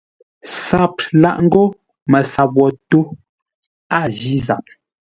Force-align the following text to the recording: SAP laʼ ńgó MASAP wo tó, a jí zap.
SAP 0.63 0.95
laʼ 1.21 1.35
ńgó 1.45 1.63
MASAP 2.11 2.49
wo 2.57 2.67
tó, 2.89 2.99
a 3.97 3.99
jí 4.17 4.35
zap. 4.45 4.65